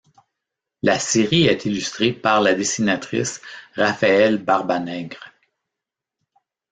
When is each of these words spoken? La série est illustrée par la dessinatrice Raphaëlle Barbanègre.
La 0.81 0.97
série 0.97 1.45
est 1.45 1.65
illustrée 1.65 2.11
par 2.11 2.41
la 2.41 2.55
dessinatrice 2.55 3.39
Raphaëlle 3.75 4.43
Barbanègre. 4.43 5.29